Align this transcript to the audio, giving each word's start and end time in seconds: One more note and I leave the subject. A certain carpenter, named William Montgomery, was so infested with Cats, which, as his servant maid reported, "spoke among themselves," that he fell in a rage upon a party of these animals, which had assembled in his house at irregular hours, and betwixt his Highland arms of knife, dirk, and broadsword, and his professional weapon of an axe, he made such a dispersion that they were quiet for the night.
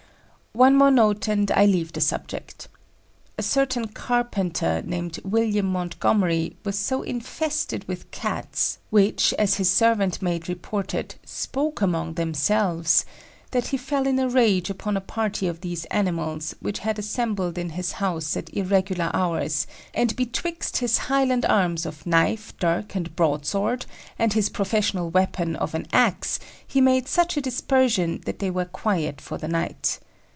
One 0.53 0.75
more 0.75 0.91
note 0.91 1.29
and 1.29 1.49
I 1.51 1.65
leave 1.65 1.93
the 1.93 2.01
subject. 2.01 2.67
A 3.37 3.41
certain 3.41 3.87
carpenter, 3.87 4.81
named 4.85 5.17
William 5.23 5.67
Montgomery, 5.67 6.57
was 6.65 6.77
so 6.77 7.03
infested 7.03 7.87
with 7.87 8.11
Cats, 8.11 8.77
which, 8.89 9.33
as 9.35 9.55
his 9.55 9.69
servant 9.71 10.21
maid 10.21 10.49
reported, 10.49 11.15
"spoke 11.25 11.81
among 11.81 12.15
themselves," 12.15 13.05
that 13.51 13.67
he 13.67 13.77
fell 13.77 14.05
in 14.05 14.19
a 14.19 14.27
rage 14.27 14.69
upon 14.69 14.97
a 14.97 15.01
party 15.01 15.47
of 15.47 15.61
these 15.61 15.85
animals, 15.85 16.53
which 16.59 16.79
had 16.79 16.99
assembled 16.99 17.57
in 17.57 17.69
his 17.69 17.93
house 17.93 18.35
at 18.35 18.53
irregular 18.53 19.09
hours, 19.13 19.67
and 19.93 20.17
betwixt 20.17 20.79
his 20.79 20.97
Highland 21.07 21.45
arms 21.45 21.85
of 21.85 22.05
knife, 22.05 22.53
dirk, 22.57 22.93
and 22.93 23.15
broadsword, 23.15 23.85
and 24.19 24.33
his 24.33 24.49
professional 24.49 25.09
weapon 25.11 25.55
of 25.55 25.73
an 25.73 25.87
axe, 25.93 26.39
he 26.67 26.81
made 26.81 27.07
such 27.07 27.37
a 27.37 27.41
dispersion 27.41 28.19
that 28.25 28.39
they 28.39 28.49
were 28.51 28.65
quiet 28.65 29.21
for 29.21 29.37
the 29.37 29.47
night. 29.47 29.99